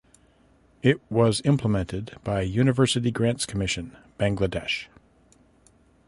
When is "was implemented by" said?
1.11-2.41